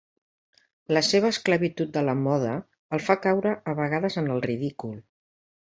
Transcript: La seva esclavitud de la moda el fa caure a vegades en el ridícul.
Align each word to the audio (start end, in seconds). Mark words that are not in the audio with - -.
La 0.97 1.03
seva 1.07 1.29
esclavitud 1.33 1.91
de 1.99 2.03
la 2.09 2.17
moda 2.23 2.55
el 2.99 3.05
fa 3.11 3.19
caure 3.29 3.55
a 3.75 3.79
vegades 3.83 4.21
en 4.25 4.33
el 4.37 4.45
ridícul. 4.51 5.01